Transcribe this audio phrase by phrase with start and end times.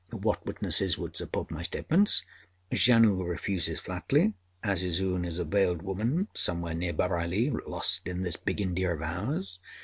[0.09, 2.25] What witnesses would support my statements?
[2.73, 8.59] Janoo refuses flatly, Azizun is a veiled woman somewhere near Bareilly lost in this big
[8.61, 9.59] India of ours.